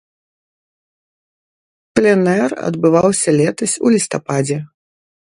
Пленэр 1.99 2.51
адбываўся 2.71 3.29
летась 3.41 3.77
у 3.85 3.93
лістападзе. 3.97 4.59